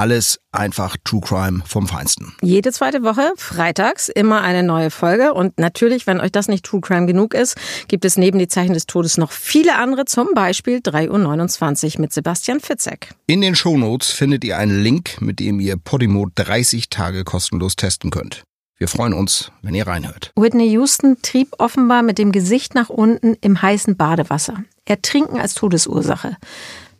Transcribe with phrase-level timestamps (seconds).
[0.00, 2.32] Alles einfach True Crime vom Feinsten.
[2.40, 5.34] Jede zweite Woche, freitags, immer eine neue Folge.
[5.34, 7.54] Und natürlich, wenn euch das nicht True Crime genug ist,
[7.86, 12.14] gibt es neben die Zeichen des Todes noch viele andere, zum Beispiel 3.29 Uhr mit
[12.14, 13.10] Sebastian Fitzek.
[13.26, 18.10] In den Shownotes findet ihr einen Link, mit dem ihr Podimo 30 Tage kostenlos testen
[18.10, 18.42] könnt.
[18.78, 20.32] Wir freuen uns, wenn ihr reinhört.
[20.34, 24.64] Whitney Houston trieb offenbar mit dem Gesicht nach unten im heißen Badewasser.
[24.86, 26.38] Ertrinken als Todesursache.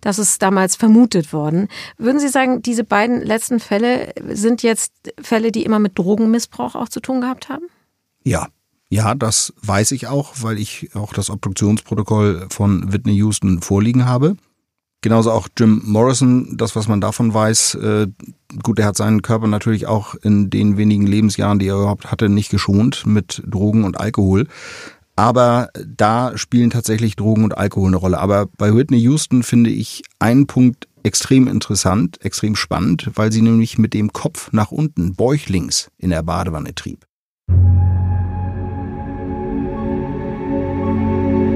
[0.01, 1.69] Das ist damals vermutet worden.
[1.99, 6.89] Würden Sie sagen, diese beiden letzten Fälle sind jetzt Fälle, die immer mit Drogenmissbrauch auch
[6.89, 7.65] zu tun gehabt haben?
[8.25, 8.49] Ja.
[8.93, 14.37] Ja, das weiß ich auch, weil ich auch das Obduktionsprotokoll von Whitney Houston vorliegen habe.
[15.03, 18.09] Genauso auch Jim Morrison, das, was man davon weiß, äh,
[18.63, 22.29] gut, er hat seinen Körper natürlich auch in den wenigen Lebensjahren, die er überhaupt hatte,
[22.29, 24.47] nicht geschont mit Drogen und Alkohol.
[25.17, 28.19] Aber da spielen tatsächlich Drogen und Alkohol eine Rolle.
[28.19, 33.79] Aber bei Whitney Houston finde ich einen Punkt extrem interessant, extrem spannend, weil sie nämlich
[33.79, 37.07] mit dem Kopf nach unten, bäuchlings, in der Badewanne trieb.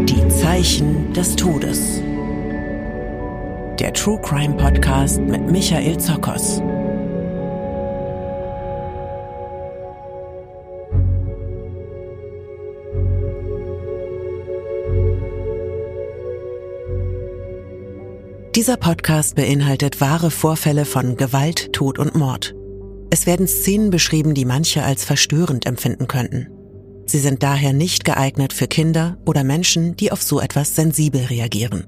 [0.09, 2.01] Die Zeichen des Todes.
[3.79, 6.63] Der True Crime Podcast mit Michael Zokos.
[18.55, 22.55] Dieser Podcast beinhaltet wahre Vorfälle von Gewalt, Tod und Mord.
[23.11, 26.47] Es werden Szenen beschrieben, die manche als verstörend empfinden könnten.
[27.05, 31.85] Sie sind daher nicht geeignet für Kinder oder Menschen, die auf so etwas sensibel reagieren.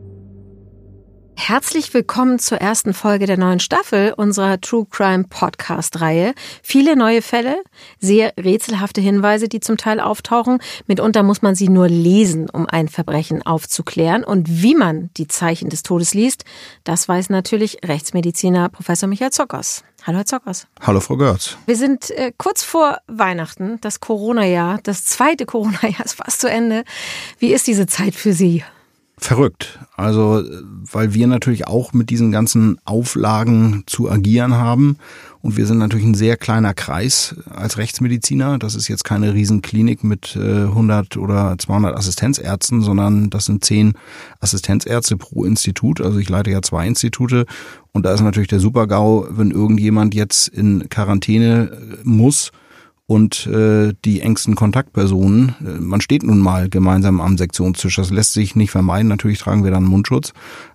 [1.38, 6.34] Herzlich willkommen zur ersten Folge der neuen Staffel unserer True Crime Podcast Reihe.
[6.62, 7.62] Viele neue Fälle,
[8.00, 10.58] sehr rätselhafte Hinweise, die zum Teil auftauchen.
[10.86, 14.24] Mitunter muss man sie nur lesen, um ein Verbrechen aufzuklären.
[14.24, 16.44] Und wie man die Zeichen des Todes liest,
[16.84, 19.84] das weiß natürlich Rechtsmediziner Professor Michael Zockers.
[20.04, 20.66] Hallo Herr Zockers.
[20.80, 21.58] Hallo Frau Görz.
[21.66, 26.84] Wir sind äh, kurz vor Weihnachten, das Corona-Jahr, das zweite Corona-Jahr ist fast zu Ende.
[27.38, 28.64] Wie ist diese Zeit für Sie?
[29.18, 29.78] Verrückt.
[29.96, 30.42] Also,
[30.92, 34.98] weil wir natürlich auch mit diesen ganzen Auflagen zu agieren haben.
[35.40, 38.58] Und wir sind natürlich ein sehr kleiner Kreis als Rechtsmediziner.
[38.58, 43.94] Das ist jetzt keine Riesenklinik mit 100 oder 200 Assistenzärzten, sondern das sind zehn
[44.40, 46.00] Assistenzärzte pro Institut.
[46.00, 47.46] Also ich leite ja zwei Institute.
[47.92, 52.50] Und da ist natürlich der Supergau, wenn irgendjemand jetzt in Quarantäne muss,
[53.06, 55.54] und äh, die engsten Kontaktpersonen.
[55.60, 57.96] Äh, man steht nun mal gemeinsam am Sektionstisch.
[57.96, 59.08] Das lässt sich nicht vermeiden.
[59.08, 60.32] Natürlich tragen wir dann Mundschutz,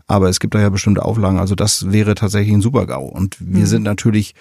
[0.07, 1.39] aber es gibt da ja bestimmte Auflagen.
[1.39, 3.05] Also das wäre tatsächlich ein Supergau.
[3.05, 3.67] Und wir mhm.
[3.67, 4.33] sind natürlich,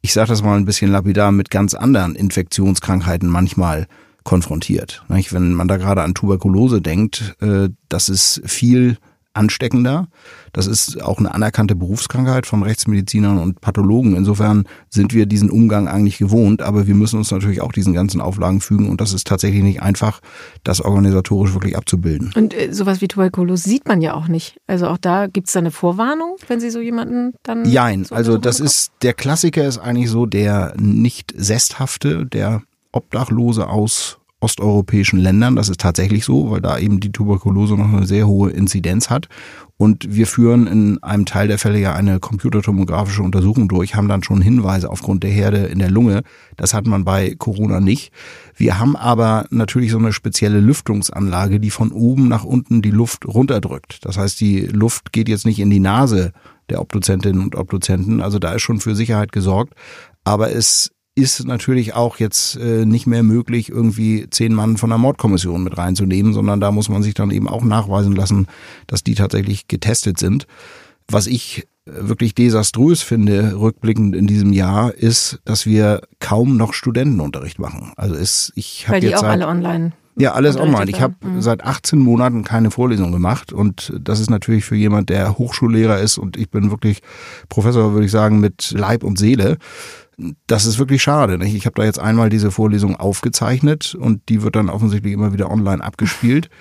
[0.00, 3.86] ich sage das mal ein bisschen lapidar, mit ganz anderen Infektionskrankheiten manchmal
[4.24, 5.04] konfrontiert.
[5.08, 8.96] Wenn man da gerade an Tuberkulose denkt, äh, das ist viel
[9.34, 10.08] ansteckender.
[10.52, 14.16] Das ist auch eine anerkannte Berufskrankheit von Rechtsmedizinern und Pathologen.
[14.16, 18.20] Insofern sind wir diesen Umgang eigentlich gewohnt, aber wir müssen uns natürlich auch diesen ganzen
[18.20, 20.20] Auflagen fügen und das ist tatsächlich nicht einfach,
[20.62, 22.32] das organisatorisch wirklich abzubilden.
[22.36, 24.56] Und äh, sowas wie Tuberkulose sieht man ja auch nicht.
[24.66, 27.64] Also auch da gibt es eine Vorwarnung, wenn Sie so jemanden dann.
[27.64, 32.62] Jein, so also das ist, der Klassiker ist eigentlich so der nicht Sesthafte, der
[32.92, 35.56] Obdachlose aus osteuropäischen Ländern.
[35.56, 39.28] Das ist tatsächlich so, weil da eben die Tuberkulose noch eine sehr hohe Inzidenz hat.
[39.76, 44.22] Und wir führen in einem Teil der Fälle ja eine computertomografische Untersuchung durch, haben dann
[44.22, 46.22] schon Hinweise aufgrund der Herde in der Lunge.
[46.56, 48.12] Das hat man bei Corona nicht.
[48.54, 53.26] Wir haben aber natürlich so eine spezielle Lüftungsanlage, die von oben nach unten die Luft
[53.26, 54.04] runterdrückt.
[54.04, 56.32] Das heißt, die Luft geht jetzt nicht in die Nase
[56.68, 58.20] der Obduzentinnen und Obduzenten.
[58.20, 59.74] Also da ist schon für Sicherheit gesorgt.
[60.22, 64.98] Aber es ist natürlich auch jetzt äh, nicht mehr möglich, irgendwie zehn Mann von der
[64.98, 68.46] Mordkommission mit reinzunehmen, sondern da muss man sich dann eben auch nachweisen lassen,
[68.86, 70.46] dass die tatsächlich getestet sind.
[71.08, 76.72] Was ich äh, wirklich desaströs finde, rückblickend in diesem Jahr, ist, dass wir kaum noch
[76.72, 77.92] Studentenunterricht machen.
[77.96, 79.92] Also ist, ich habe jetzt die auch seit, alle online.
[80.16, 80.90] Ja, alles online.
[80.90, 81.42] Ich habe mhm.
[81.42, 86.18] seit 18 Monaten keine Vorlesung gemacht und das ist natürlich für jemand, der Hochschullehrer ist
[86.18, 87.00] und ich bin wirklich
[87.48, 89.58] Professor, würde ich sagen, mit Leib und Seele
[90.46, 91.38] das ist wirklich schade.
[91.38, 91.54] Nicht?
[91.54, 95.50] Ich habe da jetzt einmal diese Vorlesung aufgezeichnet und die wird dann offensichtlich immer wieder
[95.50, 96.50] online abgespielt.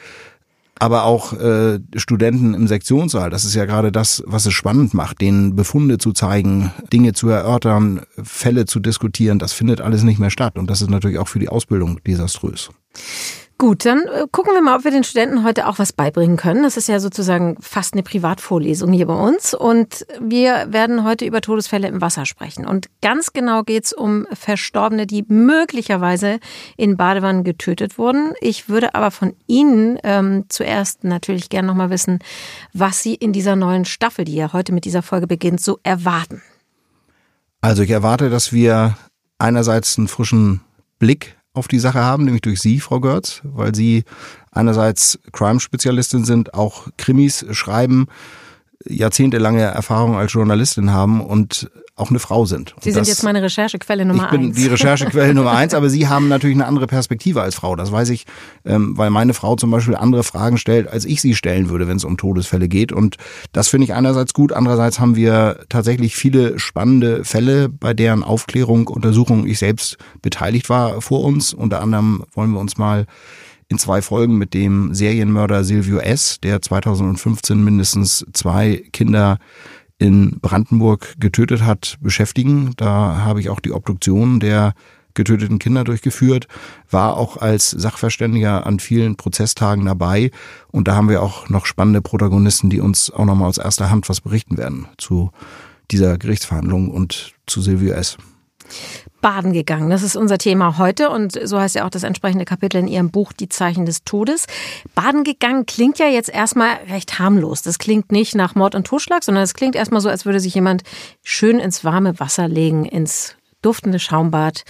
[0.79, 5.21] Aber auch äh, Studenten im Sektionssaal, das ist ja gerade das, was es spannend macht,
[5.21, 10.31] denen Befunde zu zeigen, Dinge zu erörtern, Fälle zu diskutieren, das findet alles nicht mehr
[10.31, 10.57] statt.
[10.57, 12.71] Und das ist natürlich auch für die Ausbildung desaströs.
[13.59, 16.63] Gut, dann äh, gucken wir mal, ob wir den Studenten heute auch was beibringen können.
[16.63, 19.53] Das ist ja sozusagen fast eine Privatvorlesung hier bei uns.
[19.53, 22.65] Und wir werden heute über Todesfälle im Wasser sprechen.
[22.65, 26.39] Und ganz genau geht's um Verstorbene, die möglicherweise
[26.77, 28.33] in Badewannen getötet wurden.
[28.41, 32.19] Ich würde aber von Ihnen ähm, zuerst natürlich gerne nochmal wissen,
[32.73, 36.41] was Sie in dieser neuen Staffel, die ja heute mit dieser Folge beginnt, so erwarten.
[37.61, 38.97] Also ich erwarte, dass wir
[39.37, 40.61] einerseits einen frischen
[40.99, 44.03] Blick auf die Sache haben, nämlich durch Sie, Frau Görz, weil Sie
[44.51, 48.07] einerseits Crime-Spezialistin sind, auch Krimis schreiben,
[48.85, 52.73] jahrzehntelange Erfahrung als Journalistin haben und auch eine Frau sind.
[52.81, 54.33] Sie sind jetzt meine Recherchequelle Nummer eins.
[54.33, 54.55] Ich bin eins.
[54.55, 57.75] die Recherchequelle Nummer eins, aber Sie haben natürlich eine andere Perspektive als Frau.
[57.75, 58.25] Das weiß ich,
[58.65, 61.97] ähm, weil meine Frau zum Beispiel andere Fragen stellt, als ich sie stellen würde, wenn
[61.97, 62.91] es um Todesfälle geht.
[62.91, 63.17] Und
[63.51, 64.53] das finde ich einerseits gut.
[64.53, 70.99] Andererseits haben wir tatsächlich viele spannende Fälle, bei deren Aufklärung, Untersuchung ich selbst beteiligt war
[70.99, 71.53] vor uns.
[71.53, 73.05] Unter anderem wollen wir uns mal
[73.67, 79.37] in zwei Folgen mit dem Serienmörder Silvio S., der 2015 mindestens zwei Kinder
[79.97, 82.73] in Brandenburg getötet hat, beschäftigen.
[82.77, 84.73] Da habe ich auch die Obduktion der
[85.13, 86.47] getöteten Kinder durchgeführt,
[86.89, 90.31] war auch als Sachverständiger an vielen Prozesstagen dabei.
[90.71, 94.09] Und da haben wir auch noch spannende Protagonisten, die uns auch nochmal aus erster Hand
[94.09, 95.31] was berichten werden zu
[95.91, 98.17] dieser Gerichtsverhandlung und zu Silvio S
[99.21, 99.89] baden gegangen.
[99.89, 103.09] Das ist unser Thema heute und so heißt ja auch das entsprechende Kapitel in Ihrem
[103.09, 104.47] Buch Die Zeichen des Todes.
[104.95, 107.61] Baden gegangen klingt ja jetzt erstmal recht harmlos.
[107.61, 110.53] Das klingt nicht nach Mord und Totschlag, sondern es klingt erstmal so, als würde sich
[110.53, 110.83] jemand
[111.23, 114.65] schön ins warme Wasser legen, ins duftende Schaumbad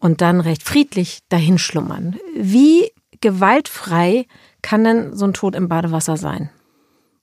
[0.00, 2.16] und dann recht friedlich dahin schlummern.
[2.36, 2.90] Wie
[3.20, 4.26] gewaltfrei
[4.62, 6.50] kann denn so ein Tod im Badewasser sein?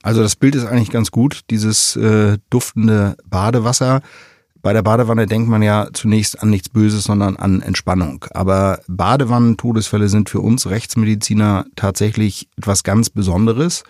[0.04, 4.02] Also das Bild ist eigentlich ganz gut, dieses äh, duftende Badewasser
[4.62, 8.26] bei der Badewanne denkt man ja zunächst an nichts Böses, sondern an Entspannung.
[8.32, 13.84] Aber Badewannentodesfälle sind für uns Rechtsmediziner tatsächlich etwas ganz Besonderes,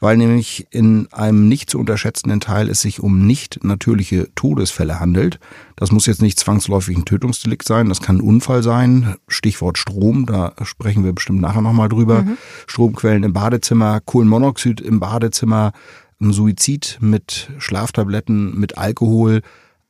[0.00, 5.38] weil nämlich in einem nicht zu unterschätzenden Teil es sich um nicht natürliche Todesfälle handelt.
[5.74, 9.16] Das muss jetzt nicht zwangsläufig ein Tötungsdelikt sein, das kann ein Unfall sein.
[9.28, 12.22] Stichwort Strom, da sprechen wir bestimmt nachher nochmal drüber.
[12.22, 12.36] Mhm.
[12.66, 15.72] Stromquellen im Badezimmer, Kohlenmonoxid im Badezimmer,
[16.20, 19.42] ein Suizid mit Schlaftabletten, mit Alkohol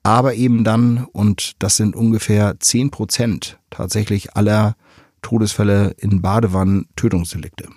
[0.07, 4.77] aber eben dann, und das sind ungefähr zehn Prozent tatsächlich aller
[5.21, 7.69] Todesfälle in Badewannen Tötungsdelikte.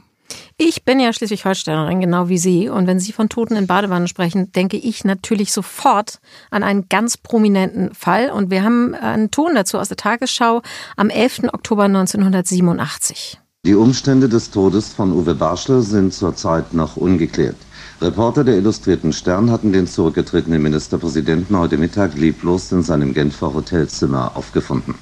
[0.58, 2.70] Ich bin ja Schleswig-Holsteinerin, genau wie Sie.
[2.70, 6.20] Und wenn Sie von Toten in Badewannen sprechen, denke ich natürlich sofort
[6.52, 8.30] an einen ganz prominenten Fall.
[8.30, 10.62] Und wir haben einen Ton dazu aus der Tagesschau
[10.98, 11.46] am 11.
[11.52, 13.40] Oktober 1987.
[13.66, 17.58] Die Umstände des Todes von Uwe Barschel sind zurzeit noch ungeklärt.
[18.02, 24.38] Reporter der Illustrierten Stern hatten den zurückgetretenen Ministerpräsidenten heute Mittag leblos in seinem Genfer Hotelzimmer
[24.38, 24.96] aufgefunden.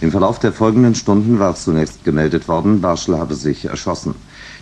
[0.00, 4.16] Im Verlauf der folgenden Stunden war zunächst gemeldet worden, Barschel habe sich erschossen.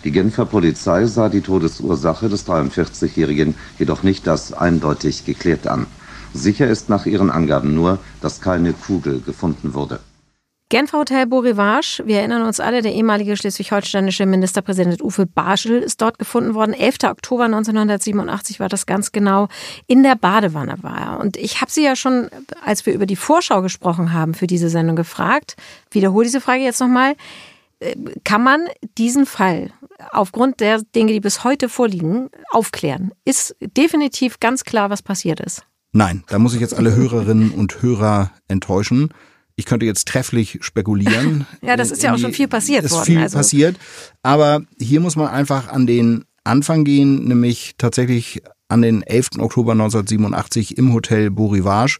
[0.05, 5.87] Die Genfer Polizei sah die Todesursache des 43-Jährigen jedoch nicht als eindeutig geklärt an.
[6.35, 10.00] Sicher ist nach ihren Angaben nur, dass keine Kugel gefunden wurde.
[10.70, 16.00] Genfer Hotel Beau Rivage, wir erinnern uns alle, der ehemalige schleswig-holsteinische Ministerpräsident Uwe Barschel ist
[16.00, 16.75] dort gefunden worden.
[16.75, 16.99] 11.
[17.06, 19.49] Oktober 1987 war das ganz genau.
[19.88, 21.19] In der Badewanne war er.
[21.19, 22.31] Und ich habe Sie ja schon,
[22.64, 25.56] als wir über die Vorschau gesprochen haben, für diese Sendung gefragt.
[25.90, 27.17] Wiederhole diese Frage jetzt nochmal.
[27.81, 28.61] Äh, kann man
[28.96, 29.72] diesen Fall
[30.12, 33.10] aufgrund der Dinge, die bis heute vorliegen, aufklären?
[33.24, 35.65] Ist definitiv ganz klar, was passiert ist.
[35.91, 39.12] Nein, da muss ich jetzt alle Hörerinnen und Hörer enttäuschen.
[39.60, 41.46] Ich könnte jetzt trefflich spekulieren.
[41.62, 43.05] ja, das ist ja auch schon viel passiert ist worden.
[43.05, 43.36] Viel also.
[43.36, 43.76] passiert.
[44.22, 49.32] Aber hier muss man einfach an den Anfang gehen, nämlich tatsächlich an den 11.
[49.38, 51.98] Oktober 1987 im Hotel Beau Rivage.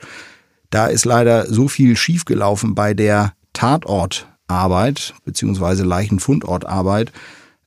[0.71, 7.13] Da ist leider so viel schiefgelaufen bei der Tatortarbeit beziehungsweise Leichenfundortarbeit.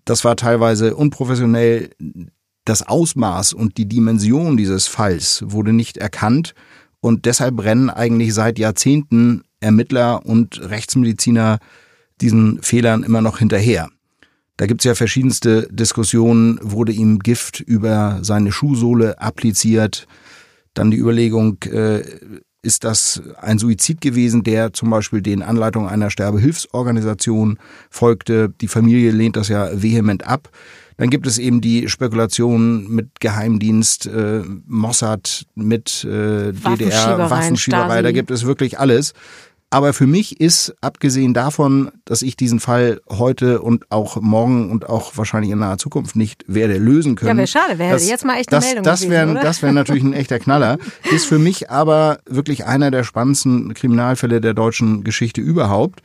[0.06, 1.92] Das war teilweise unprofessionell.
[2.66, 6.56] Das Ausmaß und die Dimension dieses Falls wurde nicht erkannt
[7.04, 11.60] und deshalb brennen eigentlich seit Jahrzehnten Ermittler und Rechtsmediziner
[12.22, 13.90] diesen Fehlern immer noch hinterher.
[14.58, 20.06] Da gibt's ja verschiedenste Diskussionen, wurde ihm Gift über seine Schuhsohle appliziert,
[20.76, 22.04] dann die Überlegung, äh,
[22.64, 28.54] ist das ein Suizid gewesen, der zum Beispiel den Anleitungen einer Sterbehilfsorganisation folgte.
[28.62, 30.50] Die Familie lehnt das ja vehement ab.
[30.96, 38.02] Dann gibt es eben die Spekulation mit Geheimdienst, äh, Mossad, mit äh, DDR, Waffenschieberei.
[38.02, 39.14] Da gibt es wirklich alles.
[39.74, 44.88] Aber für mich ist, abgesehen davon, dass ich diesen Fall heute und auch morgen und
[44.88, 47.30] auch wahrscheinlich in naher Zukunft nicht werde lösen können.
[47.32, 50.04] Ja, wäre schade, wäre jetzt mal echt eine das, Meldung das wäre, Das wäre natürlich
[50.04, 50.78] ein echter Knaller.
[51.12, 56.02] Ist für mich aber wirklich einer der spannendsten Kriminalfälle der deutschen Geschichte überhaupt.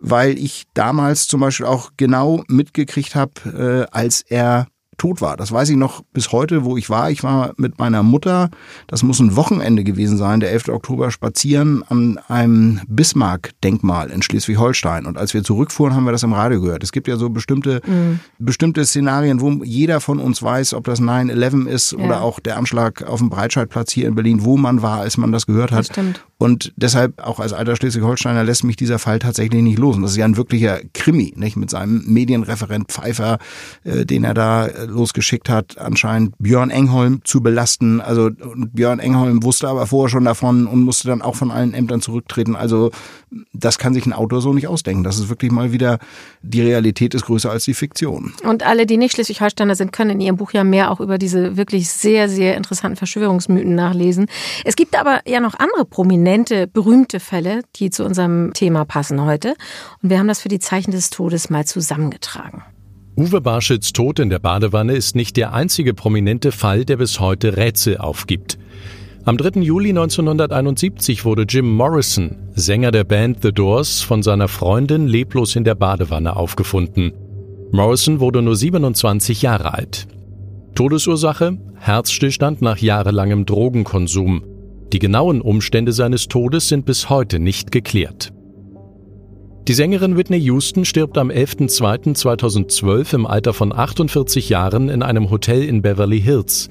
[0.00, 5.36] weil ich damals zum Beispiel auch genau mitgekriegt habe, äh, als er tot war.
[5.36, 7.10] Das weiß ich noch bis heute, wo ich war.
[7.10, 8.50] Ich war mit meiner Mutter,
[8.86, 10.68] das muss ein Wochenende gewesen sein, der 11.
[10.68, 15.06] Oktober, spazieren an einem Bismarck-Denkmal in Schleswig-Holstein.
[15.06, 16.82] Und als wir zurückfuhren, haben wir das im Radio gehört.
[16.82, 18.20] Es gibt ja so bestimmte, mhm.
[18.38, 21.98] bestimmte Szenarien, wo jeder von uns weiß, ob das 9-11 ist ja.
[21.98, 25.32] oder auch der Anschlag auf dem Breitscheidplatz hier in Berlin, wo man war, als man
[25.32, 25.80] das gehört hat.
[25.80, 26.24] Das stimmt.
[26.40, 29.96] Und deshalb, auch als alter Schleswig-Holsteiner, lässt mich dieser Fall tatsächlich nicht los.
[29.96, 31.56] Und das ist ja ein wirklicher Krimi, nicht?
[31.56, 33.38] Mit seinem Medienreferent Pfeiffer,
[33.82, 38.00] äh, den er da äh, losgeschickt hat, anscheinend Björn Engholm zu belasten.
[38.00, 42.00] Also Björn Engholm wusste aber vorher schon davon und musste dann auch von allen Ämtern
[42.00, 42.54] zurücktreten.
[42.54, 42.92] Also
[43.52, 45.02] das kann sich ein Autor so nicht ausdenken.
[45.02, 45.98] Das ist wirklich mal wieder,
[46.42, 48.32] die Realität ist größer als die Fiktion.
[48.44, 51.56] Und alle, die nicht Schleswig-Holsteiner sind, können in ihrem Buch ja mehr auch über diese
[51.56, 54.26] wirklich sehr, sehr interessanten Verschwörungsmythen nachlesen.
[54.64, 56.27] Es gibt aber ja noch andere prominente,
[56.72, 59.54] berühmte Fälle, die zu unserem Thema passen heute.
[60.02, 62.62] Und wir haben das für die Zeichen des Todes mal zusammengetragen.
[63.16, 67.56] Uwe Barschits Tod in der Badewanne ist nicht der einzige prominente Fall, der bis heute
[67.56, 68.58] Rätsel aufgibt.
[69.24, 69.60] Am 3.
[69.60, 75.64] Juli 1971 wurde Jim Morrison, Sänger der Band The Doors, von seiner Freundin leblos in
[75.64, 77.12] der Badewanne aufgefunden.
[77.72, 80.06] Morrison wurde nur 27 Jahre alt.
[80.74, 81.58] Todesursache?
[81.74, 84.44] Herzstillstand nach jahrelangem Drogenkonsum.
[84.92, 88.32] Die genauen Umstände seines Todes sind bis heute nicht geklärt.
[89.68, 95.62] Die Sängerin Whitney Houston stirbt am 11.02.2012 im Alter von 48 Jahren in einem Hotel
[95.62, 96.70] in Beverly Hills.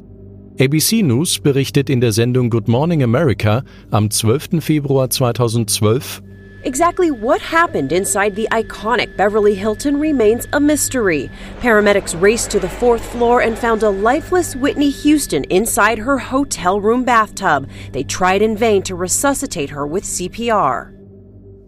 [0.60, 4.64] ABC News berichtet in der Sendung Good Morning America am 12.
[4.64, 6.24] Februar 2012
[6.64, 11.30] Exactly what happened inside the iconic Beverly Hilton remains a mystery.
[11.60, 16.82] Paramedics raced to the fourth floor and found a lifeless Whitney Houston inside her hotel
[16.82, 17.70] room bathtub.
[17.92, 20.94] They tried in vain to resuscitate her with CPR.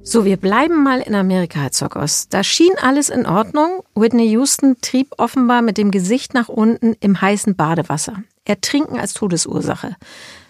[0.02, 2.28] So, wir bleiben mal in Amerika, Herr Zockers.
[2.30, 3.84] Da schien alles in Ordnung.
[3.94, 8.24] Whitney Houston trieb offenbar mit dem Gesicht nach unten im heißen Badewasser.
[8.44, 9.98] Ertrinken als Todesursache.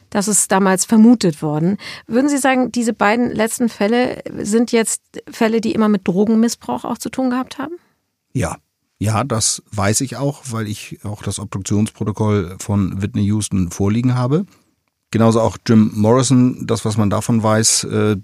[0.10, 1.78] Das ist damals vermutet worden.
[2.08, 6.98] Würden Sie sagen, diese beiden letzten Fälle sind jetzt Fälle, die immer mit Drogenmissbrauch auch
[6.98, 7.76] zu tun gehabt haben?
[8.34, 8.58] Ja.
[9.02, 14.46] Ja, das weiß ich auch, weil ich auch das Obduktionsprotokoll von Whitney Houston vorliegen habe.
[15.12, 18.18] Genauso auch Jim Morrison, das, was man davon weiß, äh,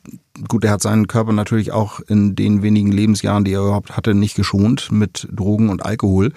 [0.48, 4.14] gut, er hat seinen Körper natürlich auch in den wenigen Lebensjahren, die er überhaupt hatte,
[4.14, 6.32] nicht geschont mit Drogen und Alkohol.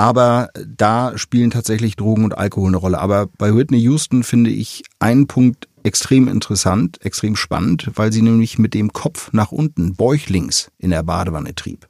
[0.00, 3.00] Aber da spielen tatsächlich Drogen und Alkohol eine Rolle.
[3.00, 8.58] Aber bei Whitney Houston finde ich einen Punkt extrem interessant, extrem spannend, weil sie nämlich
[8.58, 11.86] mit dem Kopf nach unten, bäuchlings, in der Badewanne trieb.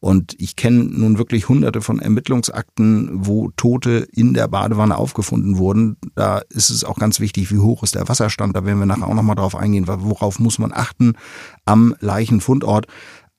[0.00, 5.98] Und ich kenne nun wirklich hunderte von Ermittlungsakten, wo Tote in der Badewanne aufgefunden wurden.
[6.14, 8.56] Da ist es auch ganz wichtig, wie hoch ist der Wasserstand.
[8.56, 11.16] Da werden wir nachher auch nochmal drauf eingehen, worauf muss man achten
[11.66, 12.86] am Leichenfundort.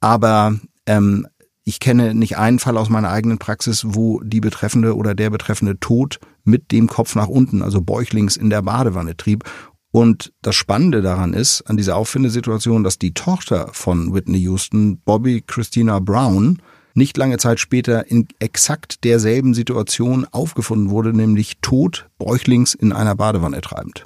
[0.01, 1.25] Aber ähm,
[1.65, 5.79] ich kenne nicht einen Fall aus meiner eigenen Praxis, wo die Betreffende oder der Betreffende
[5.79, 9.45] tot mit dem Kopf nach unten, also bäuchlings in der Badewanne trieb.
[9.91, 15.43] Und das Spannende daran ist, an dieser Auffindesituation, dass die Tochter von Whitney Houston, Bobby
[15.45, 16.61] Christina Brown,
[16.95, 23.15] nicht lange Zeit später in exakt derselben Situation aufgefunden wurde, nämlich tot, bäuchlings in einer
[23.15, 24.05] Badewanne treibend.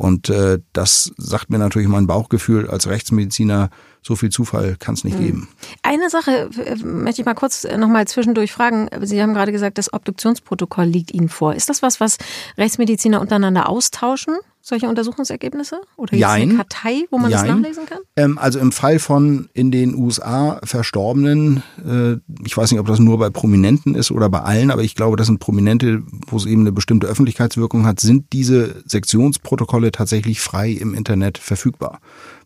[0.00, 3.68] Und äh, das sagt mir natürlich mein Bauchgefühl als Rechtsmediziner,
[4.00, 5.22] so viel Zufall kann es nicht mhm.
[5.22, 5.48] geben.
[5.82, 6.48] Eine Sache
[6.82, 8.88] möchte ich mal kurz nochmal zwischendurch fragen.
[9.02, 11.54] Sie haben gerade gesagt, das Obduktionsprotokoll liegt Ihnen vor.
[11.54, 12.16] Ist das was, was
[12.56, 14.38] Rechtsmediziner untereinander austauschen?
[14.60, 15.80] Solche Untersuchungsergebnisse?
[15.96, 17.46] Oder gibt es eine Kartei, wo man Jein.
[17.46, 17.98] das nachlesen kann?
[18.16, 22.98] Ähm, also im Fall von in den USA Verstorbenen, äh, ich weiß nicht, ob das
[22.98, 26.46] nur bei Prominenten ist oder bei allen, aber ich glaube, das sind Prominente, wo es
[26.46, 32.00] eben eine bestimmte Öffentlichkeitswirkung hat, sind diese Sektionsprotokolle tatsächlich frei im Internet verfügbar.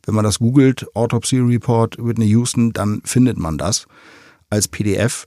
[0.07, 3.87] Wenn man das googelt, Autopsy Report Whitney Houston, dann findet man das
[4.51, 5.27] als PDF.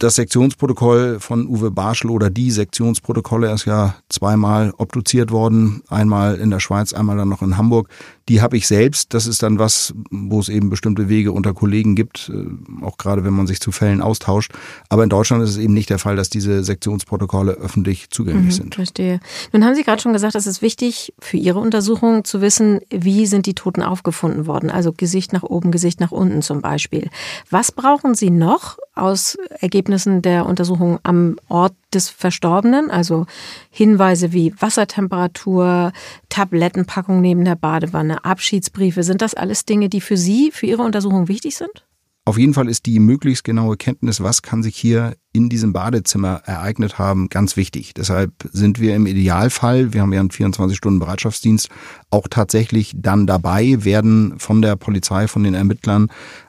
[0.00, 6.50] Das Sektionsprotokoll von Uwe Barschel oder die Sektionsprotokolle ist ja zweimal obduziert worden, einmal in
[6.50, 7.88] der Schweiz, einmal dann noch in Hamburg.
[8.28, 9.12] Die habe ich selbst.
[9.12, 13.24] Das ist dann was, wo es eben bestimmte Wege unter Kollegen gibt, äh, auch gerade
[13.24, 14.52] wenn man sich zu Fällen austauscht.
[14.88, 18.62] Aber in Deutschland ist es eben nicht der Fall, dass diese Sektionsprotokolle öffentlich zugänglich mhm,
[18.62, 18.74] sind.
[18.76, 19.18] Verstehe.
[19.52, 23.26] Nun haben Sie gerade schon gesagt, es ist wichtig für Ihre Untersuchung zu wissen, wie
[23.26, 24.70] sind die Toten aufgefunden worden.
[24.70, 27.10] Also Gesicht nach oben, Gesicht nach unten zum Beispiel.
[27.50, 33.26] Was brauchen Sie noch aus Ergebnissen der Untersuchung am Ort des Verstorbenen, also
[33.70, 35.92] Hinweise wie Wassertemperatur,
[36.28, 41.28] Tablettenpackung neben der Badewanne, Abschiedsbriefe, sind das alles Dinge, die für Sie, für Ihre Untersuchung
[41.28, 41.84] wichtig sind?
[42.28, 46.42] Auf jeden Fall ist die möglichst genaue Kenntnis, was kann sich hier in diesem Badezimmer
[46.44, 47.94] ereignet haben, ganz wichtig.
[47.94, 51.70] Deshalb sind wir im Idealfall, wir haben ja einen 24-Stunden-Bereitschaftsdienst,
[52.10, 56.08] auch tatsächlich dann dabei, werden von der Polizei, von den Ermittlern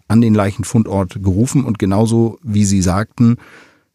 [0.10, 3.38] an den Leichenfundort gerufen und genauso wie Sie sagten,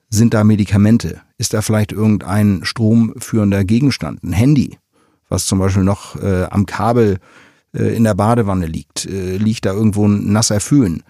[0.09, 1.21] sind da Medikamente?
[1.37, 4.79] Ist da vielleicht irgendein stromführender Gegenstand, ein Handy,
[5.29, 7.19] was zum Beispiel noch äh, am Kabel
[7.75, 9.07] äh, in der Badewanne liegt?
[9.07, 11.03] Äh, liegt da irgendwo ein nasser Föhn?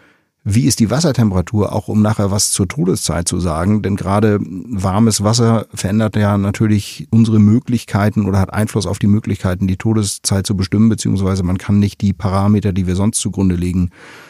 [0.46, 3.80] Wie ist die Wassertemperatur, auch um nachher was zur Todeszeit zu sagen?
[3.80, 9.66] Denn gerade warmes Wasser verändert ja natürlich unsere Möglichkeiten oder hat Einfluss auf die Möglichkeiten,
[9.66, 13.88] die Todeszeit zu bestimmen, beziehungsweise man kann nicht die Parameter, die wir sonst zugrunde legen,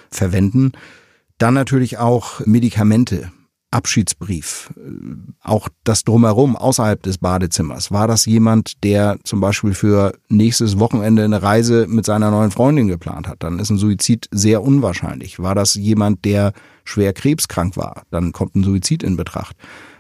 [0.08, 0.70] verwenden.
[1.38, 3.32] Dann natürlich auch Medikamente.
[3.74, 4.72] Abschiedsbrief,
[5.42, 7.90] auch das drumherum außerhalb des Badezimmers.
[7.90, 12.86] War das jemand, der zum Beispiel für nächstes Wochenende eine Reise mit seiner neuen Freundin
[12.86, 13.42] geplant hat?
[13.42, 15.40] Dann ist ein Suizid sehr unwahrscheinlich.
[15.40, 16.52] War das jemand, der
[16.84, 18.04] schwer krebskrank war?
[18.12, 19.56] Dann kommt ein Suizid in Betracht.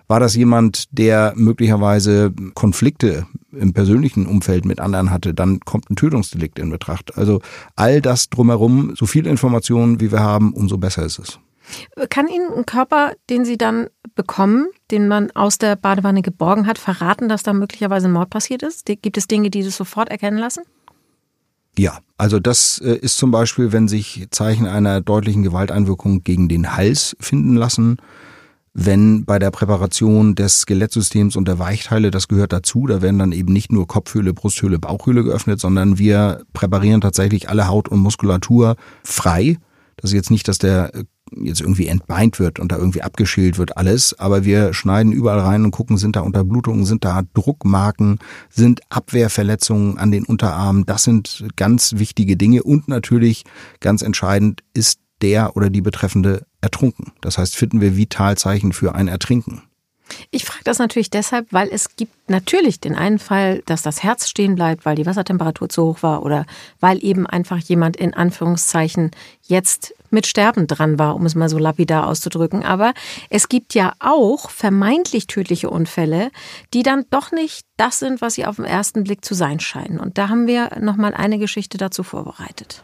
[0.06, 5.96] War das jemand, der möglicherweise Konflikte im persönlichen Umfeld mit anderen hatte, dann kommt ein
[5.96, 7.16] Tötungsdelikt in Betracht.
[7.16, 7.40] Also
[7.74, 11.38] all das drumherum, so viel Informationen wie wir haben, umso besser ist es.
[12.10, 16.78] Kann Ihnen ein Körper, den Sie dann bekommen, den man aus der Badewanne geborgen hat,
[16.78, 18.86] verraten, dass da möglicherweise ein Mord passiert ist?
[18.86, 20.62] Gibt es Dinge, die das sofort erkennen lassen?
[21.76, 26.76] Ja, also das äh, ist zum Beispiel, wenn sich Zeichen einer deutlichen Gewalteinwirkung gegen den
[26.76, 27.96] Hals finden lassen,
[28.74, 33.32] wenn bei der Präparation des Skelettsystems und der Weichteile, das gehört dazu, da werden dann
[33.32, 38.74] eben nicht nur Kopfhöhle, Brusthöhle, Bauchhöhle geöffnet, sondern wir präparieren tatsächlich alle Haut und Muskulatur
[39.04, 39.58] frei.
[39.96, 40.90] Das ist jetzt nicht, dass der
[41.42, 45.64] jetzt irgendwie entbeint wird und da irgendwie abgeschält wird alles, aber wir schneiden überall rein
[45.64, 48.18] und gucken, sind da Unterblutungen, sind da Druckmarken,
[48.50, 50.86] sind Abwehrverletzungen an den Unterarmen.
[50.86, 53.44] Das sind ganz wichtige Dinge und natürlich
[53.80, 57.12] ganz entscheidend ist der oder die Betreffende ertrunken.
[57.20, 59.62] Das heißt, finden wir Vitalzeichen für ein Ertrinken.
[60.30, 64.28] Ich frage das natürlich deshalb, weil es gibt natürlich den einen Fall, dass das Herz
[64.28, 66.46] stehen bleibt, weil die Wassertemperatur zu hoch war oder
[66.80, 69.12] weil eben einfach jemand in Anführungszeichen
[69.46, 72.64] jetzt mit Sterben dran war, um es mal so lapidar auszudrücken.
[72.64, 72.94] Aber
[73.28, 76.30] es gibt ja auch vermeintlich tödliche Unfälle,
[76.72, 80.00] die dann doch nicht das sind, was sie auf den ersten Blick zu sein scheinen.
[80.00, 82.82] Und da haben wir nochmal eine Geschichte dazu vorbereitet.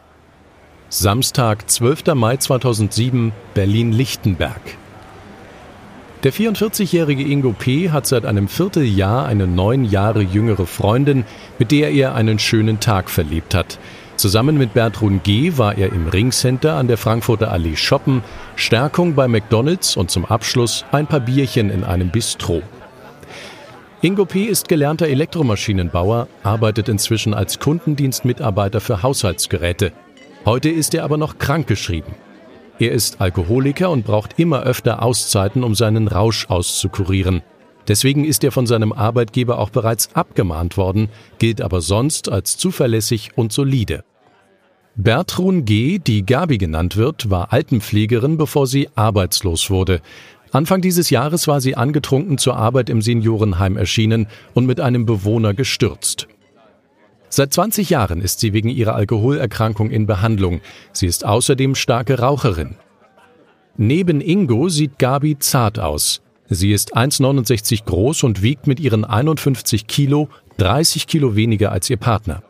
[0.89, 2.13] Samstag, 12.
[2.15, 4.61] Mai 2007, Berlin-Lichtenberg.
[6.23, 7.89] Der 44-jährige Ingo P.
[7.89, 11.25] hat seit einem Vierteljahr eine neun Jahre jüngere Freundin,
[11.57, 13.79] mit der er einen schönen Tag verlebt hat.
[14.21, 15.57] Zusammen mit Bertrun G.
[15.57, 18.21] war er im Ringcenter an der Frankfurter Allee shoppen,
[18.55, 22.61] Stärkung bei McDonalds und zum Abschluss ein paar Bierchen in einem Bistro.
[24.01, 24.43] Ingo P.
[24.43, 29.91] ist gelernter Elektromaschinenbauer, arbeitet inzwischen als Kundendienstmitarbeiter für Haushaltsgeräte.
[30.45, 32.13] Heute ist er aber noch krankgeschrieben.
[32.77, 37.41] Er ist Alkoholiker und braucht immer öfter Auszeiten, um seinen Rausch auszukurieren.
[37.87, 43.31] Deswegen ist er von seinem Arbeitgeber auch bereits abgemahnt worden, gilt aber sonst als zuverlässig
[43.35, 44.03] und solide.
[44.95, 50.01] Bertrun G., die Gabi genannt wird, war Altenpflegerin, bevor sie arbeitslos wurde.
[50.51, 55.53] Anfang dieses Jahres war sie angetrunken zur Arbeit im Seniorenheim erschienen und mit einem Bewohner
[55.53, 56.27] gestürzt.
[57.29, 60.59] Seit 20 Jahren ist sie wegen ihrer Alkoholerkrankung in Behandlung.
[60.91, 62.75] Sie ist außerdem starke Raucherin.
[63.77, 66.21] Neben Ingo sieht Gabi zart aus.
[66.49, 70.27] Sie ist 1,69 groß und wiegt mit ihren 51 Kilo
[70.57, 72.43] 30 Kilo weniger als ihr Partner.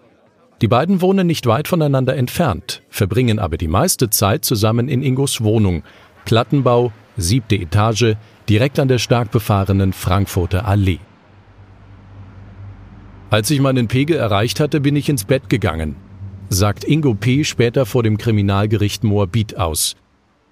[0.62, 5.42] Die beiden wohnen nicht weit voneinander entfernt, verbringen aber die meiste Zeit zusammen in Ingos
[5.42, 5.82] Wohnung.
[6.26, 8.16] Plattenbau, siebte Etage,
[8.48, 11.00] direkt an der stark befahrenen Frankfurter Allee.
[13.32, 15.96] Als ich meinen Pegel erreicht hatte, bin ich ins Bett gegangen,
[16.50, 17.44] sagt Ingo P.
[17.44, 19.96] später vor dem Kriminalgericht Moabit aus.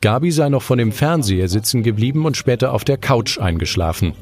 [0.02, 4.14] Gabi sei noch von dem Fernseher sitzen geblieben und später auf der Couch eingeschlafen.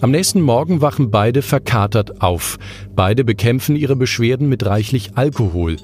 [0.00, 2.58] Am nächsten Morgen wachen beide verkatert auf.
[2.94, 5.76] Beide bekämpfen ihre Beschwerden mit reichlich Alkohol.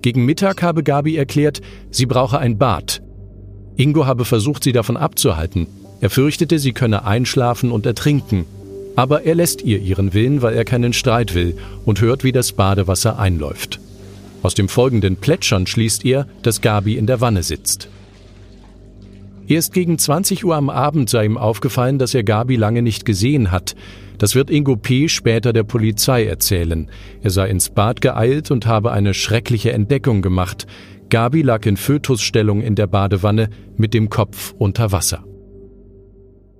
[0.00, 3.02] Gegen Mittag habe Gabi erklärt, sie brauche ein Bad.
[3.76, 5.66] Ingo habe versucht, sie davon abzuhalten.
[6.00, 8.46] Er fürchtete, sie könne einschlafen und ertrinken.
[8.96, 12.52] Aber er lässt ihr ihren Willen, weil er keinen Streit will und hört, wie das
[12.52, 13.80] Badewasser einläuft.
[14.42, 17.88] Aus dem folgenden Plätschern schließt er, dass Gabi in der Wanne sitzt.
[19.48, 23.50] Erst gegen 20 Uhr am Abend sei ihm aufgefallen, dass er Gabi lange nicht gesehen
[23.50, 23.74] hat.
[24.18, 25.08] Das wird Ingo P.
[25.08, 26.90] später der Polizei erzählen.
[27.22, 30.66] Er sei ins Bad geeilt und habe eine schreckliche Entdeckung gemacht.
[31.08, 35.24] Gabi lag in Fötusstellung in der Badewanne mit dem Kopf unter Wasser.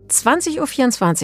[0.08, 0.56] 20.24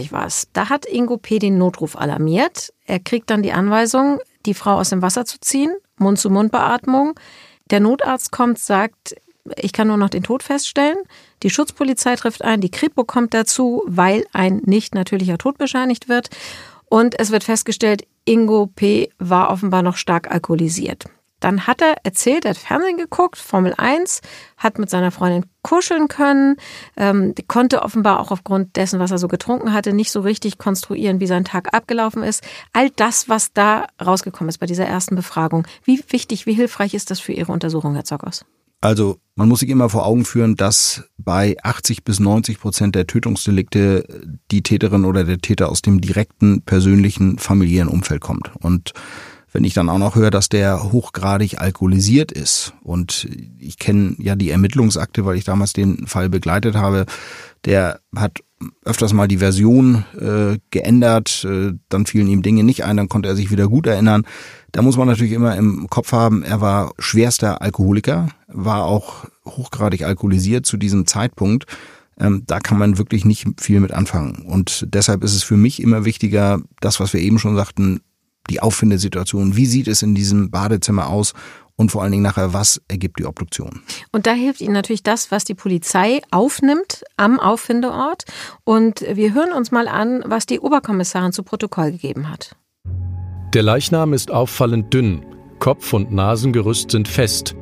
[0.07, 0.49] Uhr war es.
[0.53, 1.39] Da hat Ingo P.
[1.39, 2.75] den Notruf alarmiert.
[2.85, 7.15] Er kriegt dann die Anweisung, die Frau aus dem Wasser zu ziehen, Mund-zu-Mund-Beatmung.
[7.71, 9.15] Der Notarzt kommt, sagt,
[9.57, 10.99] ich kann nur noch den Tod feststellen.
[11.45, 16.31] Die Schutzpolizei trifft ein, die Kripo kommt dazu, weil ein nicht natürlicher Tod bescheinigt wird.
[16.87, 19.11] Und es wird festgestellt, Ingo P.
[19.19, 21.05] war offenbar noch stark alkoholisiert.
[21.41, 24.23] dann hat er erzählt, er hat Fernsehen geguckt, Formel 1,
[24.57, 26.57] hat mit seiner Freundin kuscheln können,
[26.97, 31.21] ähm, konnte offenbar auch aufgrund dessen, was er so getrunken hatte, nicht so richtig konstruieren,
[31.21, 32.43] wie sein Tag abgelaufen ist.
[32.73, 35.67] All das, was da rausgekommen ist bei dieser ersten Befragung.
[35.83, 38.47] Wie wichtig, wie hilfreich ist das für Ihre Untersuchung, Herr Zockers?
[38.85, 43.07] Also man muss sich immer vor Augen führen, dass bei 80 bis 90 Prozent der
[43.07, 44.05] Tötungsdelikte
[44.51, 48.55] die Täterin oder der Täter aus dem direkten, persönlichen, familiären Umfeld kommt.
[48.61, 48.93] Und
[49.53, 53.27] wenn ich dann auch noch höre, dass der hochgradig alkoholisiert ist und
[53.59, 57.07] ich kenne ja die Ermittlungsakte, weil ich damals den Fall begleitet habe,
[57.65, 58.41] der hat
[58.85, 63.29] öfters mal die Version äh, geändert, äh, dann fielen ihm Dinge nicht ein, dann konnte
[63.29, 64.25] er sich wieder gut erinnern.
[64.73, 70.03] Da muss man natürlich immer im Kopf haben, er war schwerster Alkoholiker, war auch hochgradig
[70.05, 71.67] alkoholisiert zu diesem Zeitpunkt.
[72.19, 74.45] Ähm, da kann man wirklich nicht viel mit anfangen.
[74.47, 78.01] Und deshalb ist es für mich immer wichtiger, das, was wir eben schon sagten,
[78.51, 79.57] die Auffindesituation.
[79.57, 81.33] Wie sieht es in diesem Badezimmer aus?
[81.77, 83.83] Und vor allen Dingen nachher, was ergibt die Obduktion?
[84.13, 88.25] Und da hilft Ihnen natürlich das, was die Polizei aufnimmt am Auffindeort.
[88.63, 92.55] Und wir hören uns mal an, was die Oberkommissarin zu Protokoll gegeben hat.
[93.55, 95.27] Der Leichnam ist auffallend dünn.
[95.59, 97.57] Kopf und Nasengerüst sind fest.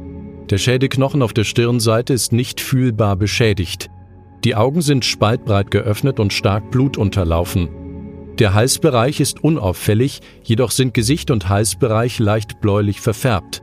[0.50, 3.90] Der Schädelknochen auf der Stirnseite ist nicht fühlbar beschädigt.
[4.44, 7.68] Die Augen sind spaltbreit geöffnet und stark blutunterlaufen.
[8.38, 13.62] Der Halsbereich ist unauffällig, jedoch sind Gesicht und Halsbereich leicht bläulich verfärbt.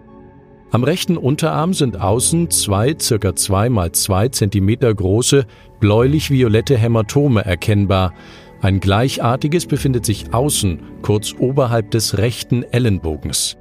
[0.72, 3.36] Am rechten Unterarm sind außen zwei ca.
[3.36, 5.46] 2 x 2 cm große
[5.80, 8.14] bläulich-violette Hämatome erkennbar.
[8.62, 13.58] Ein gleichartiges befindet sich außen, kurz oberhalb des rechten Ellenbogens.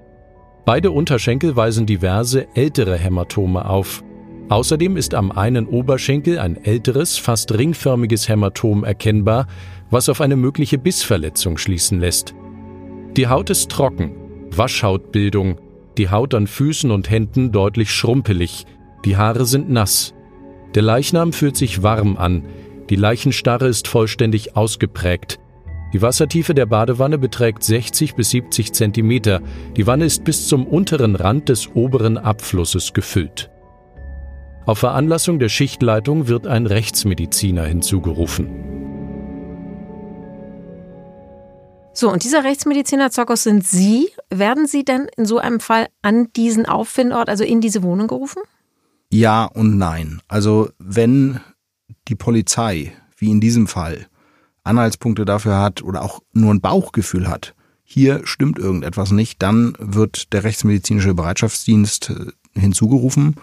[0.67, 4.05] Beide Unterschenkel weisen diverse ältere Hämatome auf.
[4.51, 9.47] Außerdem ist am einen Oberschenkel ein älteres, fast ringförmiges Hämatom erkennbar,
[9.91, 12.35] was auf eine mögliche Bissverletzung schließen lässt.
[13.17, 14.13] Die Haut ist trocken,
[14.51, 15.59] Waschhautbildung,
[15.99, 18.65] die Haut an Füßen und Händen deutlich schrumpelig,
[19.05, 20.15] die Haare sind nass.
[20.75, 22.45] Der Leichnam fühlt sich warm an,
[22.89, 25.39] die Leichenstarre ist vollständig ausgeprägt.
[25.93, 29.41] Die Wassertiefe der Badewanne beträgt 60 bis 70 Zentimeter.
[29.77, 33.51] Die Wanne ist bis zum unteren Rand des oberen Abflusses gefüllt.
[34.67, 38.68] Auf Veranlassung der Schichtleitung wird ein Rechtsmediziner hinzugerufen.
[41.99, 44.09] So, und dieser Rechtsmediziner Zockos sind Sie.
[44.31, 48.41] Werden Sie denn in so einem Fall an diesen Auffindort, also in diese Wohnung gerufen?
[49.11, 50.23] Ja und nein.
[50.29, 51.41] Also wenn
[52.07, 54.07] die Polizei, wie in diesem Fall,
[54.63, 60.33] Anhaltspunkte dafür hat oder auch nur ein Bauchgefühl hat, hier stimmt irgendetwas nicht, dann wird
[60.33, 63.35] der rechtsmedizinische Bereitschaftsdienst äh, hinzugerufen.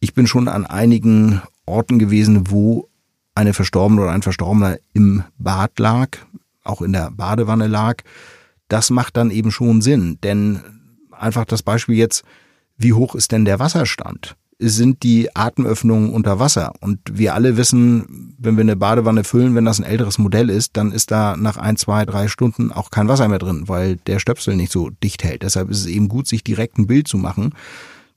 [0.00, 2.88] Ich bin schon an einigen Orten gewesen, wo
[3.36, 6.18] eine Verstorbene oder ein Verstorbener im Bad lag,
[6.64, 8.02] auch in der Badewanne lag,
[8.68, 10.18] das macht dann eben schon Sinn.
[10.22, 10.60] Denn
[11.10, 12.24] einfach das Beispiel jetzt,
[12.76, 14.36] wie hoch ist denn der Wasserstand?
[14.58, 16.72] Sind die Atemöffnungen unter Wasser?
[16.80, 20.76] Und wir alle wissen, wenn wir eine Badewanne füllen, wenn das ein älteres Modell ist,
[20.76, 24.20] dann ist da nach ein, zwei, drei Stunden auch kein Wasser mehr drin, weil der
[24.20, 25.42] Stöpsel nicht so dicht hält.
[25.42, 27.52] Deshalb ist es eben gut, sich direkt ein Bild zu machen.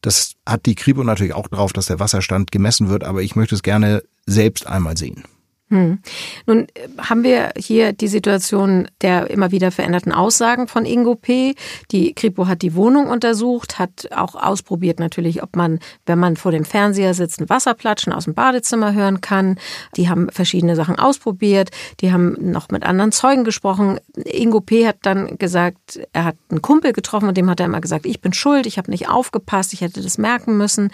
[0.02, 3.56] Das hat die Kripo natürlich auch drauf, dass der Wasserstand gemessen wird, aber ich möchte
[3.56, 5.24] es gerne selbst einmal sehen.
[5.70, 6.00] Hm.
[6.46, 11.56] Nun äh, haben wir hier die Situation der immer wieder veränderten Aussagen von Ingo P.
[11.92, 16.54] Die Kripo hat die Wohnung untersucht, hat auch ausprobiert natürlich, ob man, wenn man vor
[16.54, 19.60] dem Fernseher sitzt, ein Wasserplatschen aus dem Badezimmer hören kann.
[19.98, 21.72] Die haben verschiedene Sachen ausprobiert.
[22.00, 24.00] Die haben noch mit anderen Zeugen gesprochen.
[24.16, 24.88] Ingo P.
[24.88, 28.22] hat dann gesagt, er hat einen Kumpel getroffen und dem hat er immer gesagt, ich
[28.22, 30.92] bin schuld, ich habe nicht aufgepasst, ich hätte das merken müssen.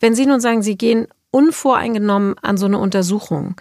[0.00, 3.56] Wenn Sie nun sagen, Sie gehen unvoreingenommen an so eine Untersuchung,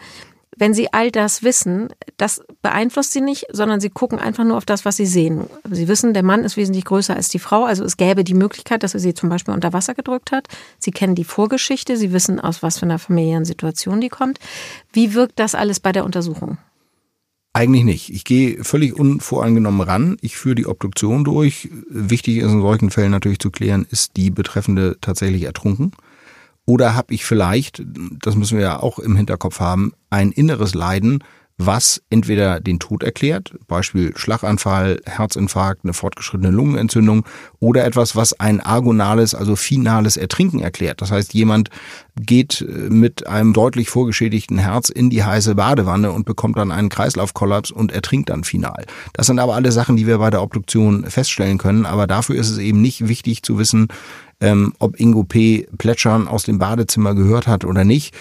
[0.55, 4.65] wenn sie all das wissen, das beeinflusst sie nicht, sondern sie gucken einfach nur auf
[4.65, 5.45] das, was sie sehen.
[5.69, 8.83] Sie wissen, der Mann ist wesentlich größer als die Frau, also es gäbe die Möglichkeit,
[8.83, 10.47] dass er sie zum Beispiel unter Wasser gedrückt hat.
[10.79, 14.39] Sie kennen die Vorgeschichte, sie wissen, aus was für einer familiären Situation die kommt.
[14.93, 16.57] Wie wirkt das alles bei der Untersuchung?
[17.55, 18.09] Eigentlich nicht.
[18.09, 20.17] Ich gehe völlig unvoreingenommen ran.
[20.19, 21.69] Ich führe die Obduktion durch.
[21.89, 25.93] Wichtig ist in solchen Fällen natürlich zu klären, ist die Betreffende tatsächlich ertrunken?
[26.65, 27.83] Oder habe ich vielleicht,
[28.23, 31.23] das müssen wir ja auch im Hinterkopf haben, ein inneres Leiden,
[31.57, 37.25] was entweder den Tod erklärt, Beispiel Schlaganfall, Herzinfarkt, eine fortgeschrittene Lungenentzündung
[37.59, 41.01] oder etwas, was ein agonales, also finales Ertrinken erklärt.
[41.01, 41.69] Das heißt, jemand
[42.19, 46.89] geht äh, mit einem deutlich vorgeschädigten Herz in die heiße Badewanne und bekommt dann einen
[46.89, 48.85] Kreislaufkollaps und ertrinkt dann final.
[49.13, 52.49] Das sind aber alle Sachen, die wir bei der Obduktion feststellen können, aber dafür ist
[52.49, 53.87] es eben nicht wichtig zu wissen,
[54.41, 55.67] ähm, ob Ingo P.
[55.77, 58.15] Plätschern aus dem Badezimmer gehört hat oder nicht.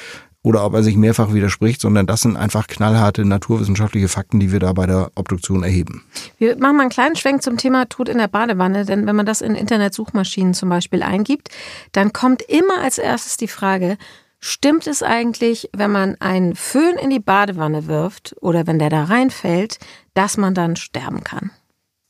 [0.45, 4.61] oder ob er sich mehrfach widerspricht, sondern das sind einfach knallharte naturwissenschaftliche Fakten, die wir
[4.61, 6.05] da bei der Obduktion erheben.
[6.37, 9.25] Wir machen mal einen kleinen Schwenk zum Thema Tod in der Badewanne, denn wenn man
[9.25, 11.49] das in Internetsuchmaschinen zum Beispiel eingibt,
[11.93, 13.97] dann kommt immer als erstes die Frage,
[14.39, 19.05] stimmt es eigentlich, wenn man einen Föhn in die Badewanne wirft oder wenn der da
[19.05, 19.79] reinfällt,
[20.13, 21.53] dass man dann sterben kann?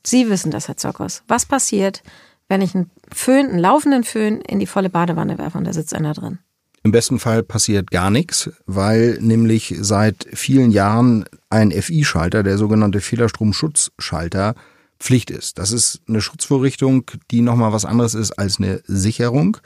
[0.03, 1.23] Sie wissen das, Herr Zockers.
[1.29, 2.03] Was passiert,
[2.47, 5.93] wenn ich einen Föhn, einen laufenden Föhn in die volle Badewanne werfe und da sitzt
[5.93, 6.39] einer drin?
[6.83, 13.01] Im besten Fall passiert gar nichts, weil nämlich seit vielen Jahren ein FI-Schalter, der sogenannte
[13.01, 14.53] Fehlerstromschutzschalter,
[14.99, 15.57] Pflicht ist.
[15.57, 19.57] Das ist eine Schutzvorrichtung, die nochmal was anderes ist als eine Sicherung.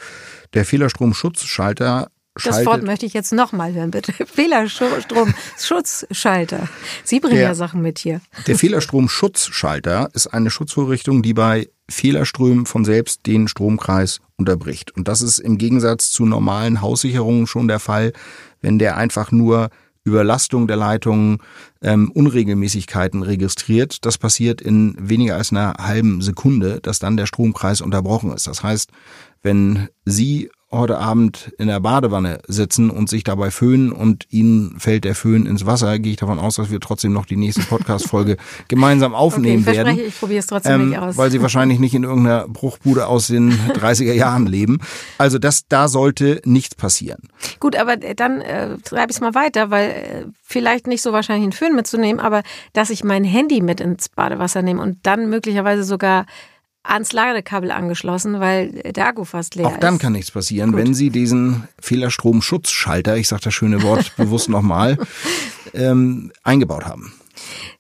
[0.54, 2.10] Der Fehlerstromschutzschalter
[2.44, 4.14] das Wort möchte ich jetzt nochmal hören, bitte.
[4.26, 6.70] Fehlerstromschutzschalter.
[7.04, 8.22] Sie bringen der, ja Sachen mit hier.
[8.48, 14.96] Der Fehlerstromschutzschalter ist eine Schutzvorrichtung, die bei Fehlerströmen von selbst den Stromkreis unterbricht.
[14.96, 18.14] Und das ist im Gegensatz zu normalen Haussicherungen schon der Fall,
[18.62, 19.70] wenn der einfach nur
[20.04, 21.40] Überlastung der Leitungen,
[21.82, 24.06] ähm, Unregelmäßigkeiten registriert.
[24.06, 28.48] Das passiert in weniger als einer halben Sekunde, dass dann der Stromkreis unterbrochen ist.
[28.48, 28.92] Das heißt,
[29.42, 35.04] wenn Sie heute Abend in der Badewanne sitzen und sich dabei föhnen und ihnen fällt
[35.04, 38.38] der Föhn ins Wasser, gehe ich davon aus, dass wir trotzdem noch die nächste Podcast-Folge
[38.68, 40.00] gemeinsam aufnehmen okay, ich werden.
[40.00, 41.18] Ich probiere es trotzdem ähm, nicht aus.
[41.18, 44.80] Weil sie wahrscheinlich nicht in irgendeiner Bruchbude aus den 30er Jahren leben.
[45.18, 47.30] Also das, da sollte nichts passieren.
[47.60, 51.44] Gut, aber dann äh, treibe ich es mal weiter, weil äh, vielleicht nicht so wahrscheinlich
[51.44, 55.84] einen Föhn mitzunehmen, aber dass ich mein Handy mit ins Badewasser nehme und dann möglicherweise
[55.84, 56.26] sogar
[56.84, 59.76] ans Ladekabel angeschlossen, weil der Akku fast leer ist.
[59.76, 60.80] Auch dann kann nichts passieren, Gut.
[60.80, 64.98] wenn Sie diesen Fehlerstromschutzschalter, ich sage das schöne Wort bewusst nochmal,
[65.74, 67.14] ähm, eingebaut haben.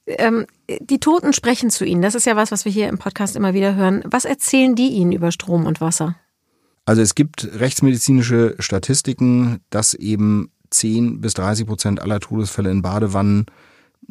[0.06, 0.46] Ähm,
[0.80, 2.02] die Toten sprechen zu Ihnen.
[2.02, 4.04] Das ist ja was, was wir hier im Podcast immer wieder hören.
[4.06, 6.16] Was erzählen die Ihnen über Strom und Wasser?
[6.86, 13.46] Also es gibt rechtsmedizinische Statistiken, dass eben 10 bis 30 Prozent aller Todesfälle in Badewannen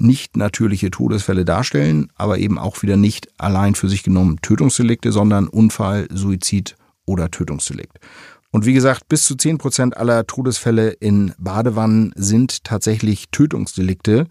[0.01, 5.49] nicht natürliche Todesfälle darstellen, aber eben auch wieder nicht allein für sich genommen Tötungsdelikte, sondern
[5.49, 7.99] Unfall, Suizid oder Tötungsdelikt.
[8.51, 14.27] Und wie gesagt, bis zu zehn Prozent aller Todesfälle in Badewannen sind tatsächlich Tötungsdelikte.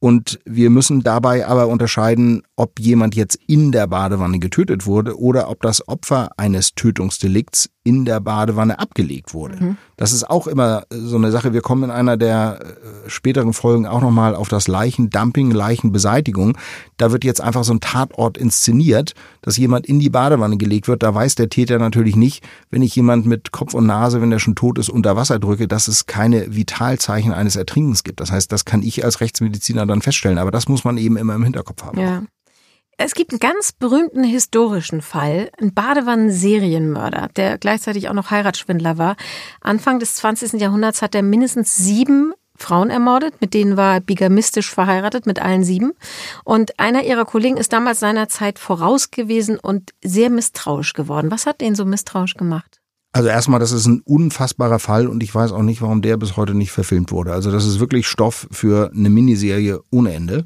[0.00, 5.50] Und wir müssen dabei aber unterscheiden, ob jemand jetzt in der Badewanne getötet wurde oder
[5.50, 9.56] ob das Opfer eines Tötungsdelikts in der Badewanne abgelegt wurde.
[9.56, 9.76] Mhm.
[9.96, 11.54] Das ist auch immer so eine Sache.
[11.54, 16.58] Wir kommen in einer der äh, späteren Folgen auch nochmal auf das Leichendumping, Leichenbeseitigung.
[16.98, 21.02] Da wird jetzt einfach so ein Tatort inszeniert, dass jemand in die Badewanne gelegt wird.
[21.02, 24.38] Da weiß der Täter natürlich nicht, wenn ich jemand mit Kopf und Nase, wenn der
[24.38, 28.20] schon tot ist, unter Wasser drücke, dass es keine Vitalzeichen eines Ertrinkens gibt.
[28.20, 30.36] Das heißt, das kann ich als Rechtsmediziner dann feststellen.
[30.36, 31.98] Aber das muss man eben immer im Hinterkopf haben.
[31.98, 32.22] Ja.
[33.00, 39.14] Es gibt einen ganz berühmten historischen Fall, ein Badewannen-Serienmörder, der gleichzeitig auch noch Heiratsschwindler war.
[39.60, 40.60] Anfang des 20.
[40.60, 45.62] Jahrhunderts hat er mindestens sieben Frauen ermordet, mit denen war er bigamistisch verheiratet, mit allen
[45.62, 45.92] sieben.
[46.42, 51.30] Und einer ihrer Kollegen ist damals seiner Zeit voraus gewesen und sehr misstrauisch geworden.
[51.30, 52.80] Was hat den so misstrauisch gemacht?
[53.12, 56.36] Also erstmal, das ist ein unfassbarer Fall und ich weiß auch nicht, warum der bis
[56.36, 57.32] heute nicht verfilmt wurde.
[57.32, 60.44] Also das ist wirklich Stoff für eine Miniserie ohne Ende.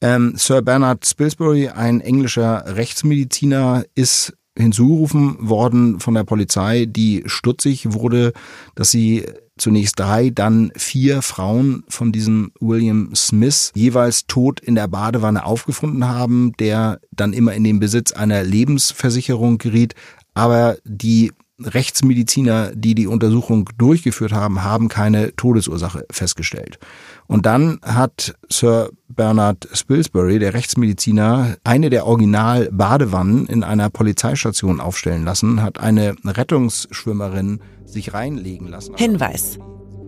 [0.00, 7.92] Ähm, Sir Bernard Spilsbury, ein englischer Rechtsmediziner, ist hinzugerufen worden von der Polizei, die stutzig
[7.92, 8.32] wurde,
[8.74, 9.26] dass sie
[9.56, 16.06] zunächst drei, dann vier Frauen von diesem William Smith jeweils tot in der Badewanne aufgefunden
[16.06, 19.94] haben, der dann immer in den Besitz einer Lebensversicherung geriet,
[20.34, 26.78] aber die Rechtsmediziner, die die Untersuchung durchgeführt haben, haben keine Todesursache festgestellt.
[27.26, 35.24] Und dann hat Sir Bernard Spilsbury, der Rechtsmediziner, eine der Original-Badewannen in einer Polizeistation aufstellen
[35.24, 38.96] lassen, hat eine Rettungsschwimmerin sich reinlegen lassen.
[38.96, 39.58] Hinweis.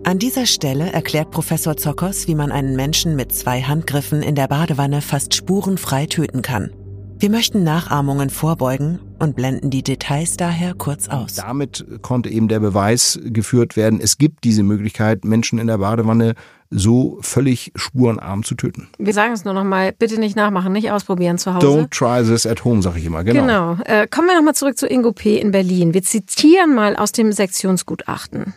[0.04, 4.46] An dieser Stelle erklärt Professor Zokos, wie man einen Menschen mit zwei Handgriffen in der
[4.48, 6.70] Badewanne fast spurenfrei töten kann.
[7.18, 11.34] Wir möchten Nachahmungen vorbeugen und blenden die Details daher kurz aus.
[11.34, 16.34] Damit konnte eben der Beweis geführt werden, es gibt diese Möglichkeit, Menschen in der Badewanne
[16.70, 18.88] so völlig spurenarm zu töten.
[18.98, 21.66] Wir sagen es nur noch mal, bitte nicht nachmachen, nicht ausprobieren zu Hause.
[21.66, 23.24] Don't try this at home, sage ich immer.
[23.24, 23.40] Genau.
[23.42, 23.76] genau.
[23.84, 25.38] Äh, kommen wir noch mal zurück zu Ingo P.
[25.38, 25.94] in Berlin.
[25.94, 28.54] Wir zitieren mal aus dem Sektionsgutachten.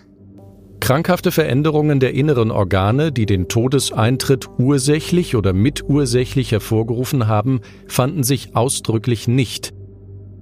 [0.80, 8.56] Krankhafte Veränderungen der inneren Organe, die den Todeseintritt ursächlich oder mitursächlich hervorgerufen haben, fanden sich
[8.56, 9.74] ausdrücklich nicht.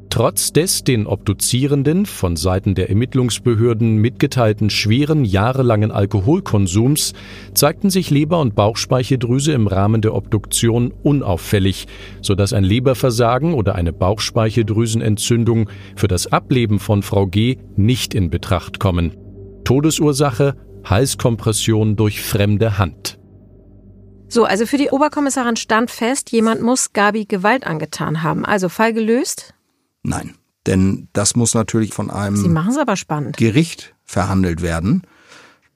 [0.10, 7.13] Trotz des den Obduzierenden von Seiten der Ermittlungsbehörden mitgeteilten schweren jahrelangen Alkoholkonsums
[7.54, 11.88] zeigten sich Leber- und Bauchspeicheldrüse im Rahmen der Obduktion unauffällig,
[12.22, 18.80] sodass ein Leberversagen oder eine Bauchspeicheldrüsenentzündung für das Ableben von Frau G nicht in Betracht
[18.80, 19.12] kommen.
[19.65, 23.20] Todesursache Halskompression durch fremde Hand.
[24.30, 28.46] So, also für die Oberkommissarin stand fest, jemand muss Gabi Gewalt angetan haben.
[28.46, 29.54] Also Fall gelöst?
[30.08, 33.36] Nein, denn das muss natürlich von einem Sie machen es aber spannend.
[33.36, 35.02] Gericht verhandelt werden.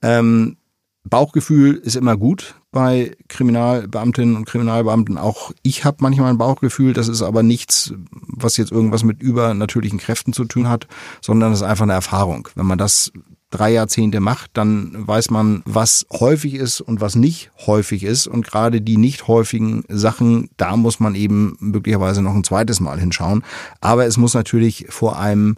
[0.00, 0.56] Ähm,
[1.04, 5.18] Bauchgefühl ist immer gut bei Kriminalbeamtinnen und Kriminalbeamten.
[5.18, 9.98] Auch ich habe manchmal ein Bauchgefühl, das ist aber nichts, was jetzt irgendwas mit übernatürlichen
[9.98, 10.86] Kräften zu tun hat,
[11.20, 12.48] sondern es ist einfach eine Erfahrung.
[12.54, 13.12] Wenn man das
[13.52, 18.26] drei Jahrzehnte macht, dann weiß man, was häufig ist und was nicht häufig ist.
[18.26, 22.98] Und gerade die nicht häufigen Sachen, da muss man eben möglicherweise noch ein zweites Mal
[22.98, 23.44] hinschauen.
[23.80, 25.56] Aber es muss natürlich vor einem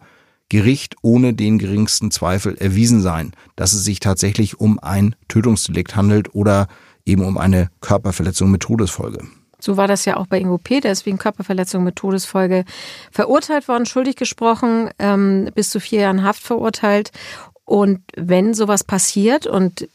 [0.50, 6.34] Gericht ohne den geringsten Zweifel erwiesen sein, dass es sich tatsächlich um ein Tötungsdelikt handelt
[6.34, 6.68] oder
[7.06, 9.20] eben um eine Körperverletzung mit Todesfolge.
[9.60, 12.64] So war das ja auch bei Ingo P., der ist wegen Körperverletzung mit Todesfolge
[13.10, 17.12] verurteilt worden, schuldig gesprochen, ähm, bis zu vier Jahren Haft verurteilt.
[17.64, 19.88] Und wenn sowas passiert und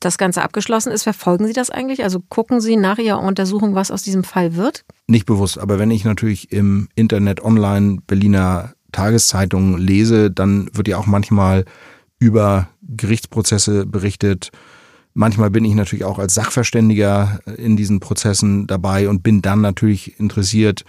[0.00, 2.04] das Ganze abgeschlossen ist, verfolgen Sie das eigentlich?
[2.04, 4.84] Also gucken Sie nach Ihrer Untersuchung, was aus diesem Fall wird?
[5.08, 10.98] Nicht bewusst, aber wenn ich natürlich im Internet online Berliner Tageszeitungen lese, dann wird ja
[10.98, 11.64] auch manchmal
[12.18, 14.50] über Gerichtsprozesse berichtet.
[15.14, 20.18] Manchmal bin ich natürlich auch als Sachverständiger in diesen Prozessen dabei und bin dann natürlich
[20.20, 20.84] interessiert,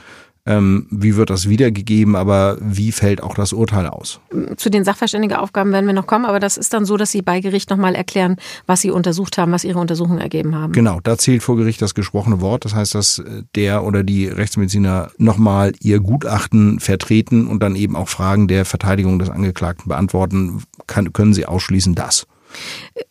[0.50, 4.20] ähm, wie wird das wiedergegeben, aber wie fällt auch das Urteil aus?
[4.58, 7.40] Zu den Sachverständigeaufgaben werden wir noch kommen, aber das ist dann so, dass Sie bei
[7.40, 8.36] Gericht nochmal erklären,
[8.66, 10.74] was Sie untersucht haben, was Ihre Untersuchungen ergeben haben.
[10.74, 12.66] Genau, da zählt vor Gericht das gesprochene Wort.
[12.66, 17.96] Das heißt, dass äh, der oder die Rechtsmediziner nochmal ihr Gutachten vertreten und dann eben
[17.96, 20.64] auch Fragen der Verteidigung des Angeklagten beantworten.
[20.88, 22.26] Kann, können Sie ausschließen das?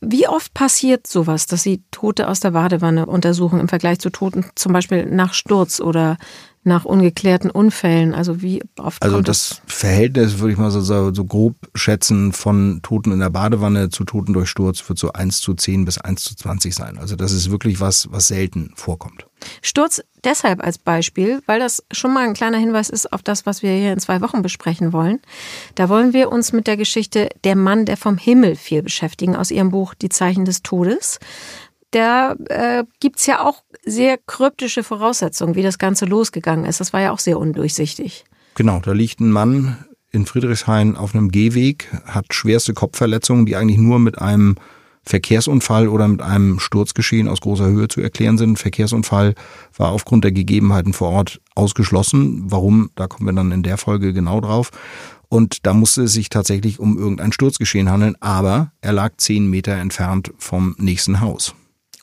[0.00, 4.46] Wie oft passiert sowas, dass Sie Tote aus der Badewanne untersuchen im Vergleich zu Toten
[4.54, 6.16] zum Beispiel nach Sturz oder
[6.68, 8.14] nach ungeklärten Unfällen?
[8.14, 12.32] Also wie oft Also kommt das Verhältnis, würde ich mal so, so, so grob schätzen,
[12.32, 15.98] von Toten in der Badewanne zu Toten durch Sturz wird so 1 zu 10 bis
[15.98, 16.98] 1 zu 20 sein.
[16.98, 19.26] Also das ist wirklich was, was selten vorkommt.
[19.62, 23.62] Sturz deshalb als Beispiel, weil das schon mal ein kleiner Hinweis ist auf das, was
[23.62, 25.20] wir hier in zwei Wochen besprechen wollen.
[25.74, 29.50] Da wollen wir uns mit der Geschichte Der Mann, der vom Himmel fiel beschäftigen aus
[29.50, 31.18] ihrem Buch Die Zeichen des Todes.
[31.90, 36.80] Da äh, gibt's ja auch sehr kryptische Voraussetzungen, wie das Ganze losgegangen ist.
[36.80, 38.24] Das war ja auch sehr undurchsichtig.
[38.54, 39.78] Genau, da liegt ein Mann
[40.10, 44.56] in Friedrichshain auf einem Gehweg, hat schwerste Kopfverletzungen, die eigentlich nur mit einem
[45.04, 48.58] Verkehrsunfall oder mit einem Sturzgeschehen aus großer Höhe zu erklären sind.
[48.58, 49.34] Verkehrsunfall
[49.76, 52.44] war aufgrund der Gegebenheiten vor Ort ausgeschlossen.
[52.46, 52.90] Warum?
[52.94, 54.70] Da kommen wir dann in der Folge genau drauf.
[55.30, 59.72] Und da musste es sich tatsächlich um irgendein Sturzgeschehen handeln, aber er lag zehn Meter
[59.72, 61.54] entfernt vom nächsten Haus.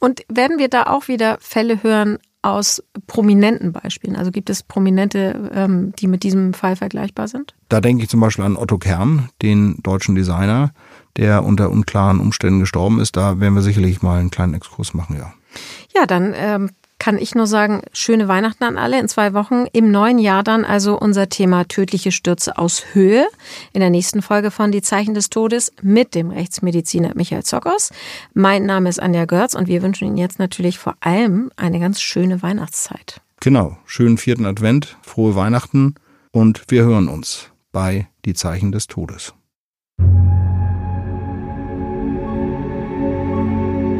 [0.05, 4.15] Und werden wir da auch wieder Fälle hören aus prominenten Beispielen?
[4.15, 7.55] Also gibt es Prominente, ähm, die mit diesem Fall vergleichbar sind?
[7.69, 10.75] Da denke ich zum Beispiel an Otto Kern, den deutschen Designer,
[11.17, 13.17] der unter unklaren Umständen gestorben ist.
[13.17, 15.33] Da werden wir sicherlich mal einen kleinen Exkurs machen, ja.
[15.95, 16.69] Ja, dann ähm,
[17.05, 19.65] kann ich nur sagen, schöne Weihnachten an alle in zwei Wochen.
[19.73, 23.27] Im neuen Jahr dann also unser Thema tödliche Stürze aus Höhe.
[23.73, 27.91] In der nächsten Folge von Die Zeichen des Todes mit dem Rechtsmediziner Michael Zockers.
[28.33, 32.01] Mein Name ist Anja Görz und wir wünschen Ihnen jetzt natürlich vor allem eine ganz
[32.01, 33.21] schöne Weihnachtszeit.
[33.39, 35.93] Genau, schönen vierten Advent, frohe Weihnachten
[36.31, 39.35] und wir hören uns bei Die Zeichen des Todes.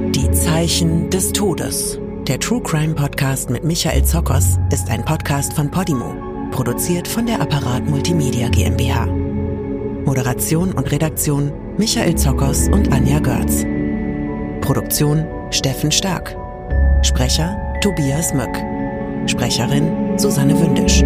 [0.10, 2.00] Die Zeichen des Todes.
[2.28, 6.16] Der True Crime Podcast mit Michael Zokos ist ein Podcast von Podimo,
[6.50, 9.06] produziert von der Apparat Multimedia GmbH.
[10.06, 13.64] Moderation und Redaktion Michael Zokos und Anja Görz.
[14.62, 16.36] Produktion Steffen Stark.
[17.04, 18.58] Sprecher Tobias Möck.
[19.30, 21.04] Sprecherin Susanne Wündisch.